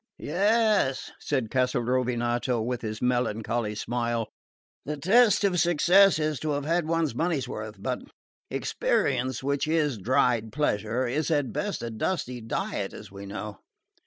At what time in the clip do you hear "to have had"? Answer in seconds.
6.39-6.87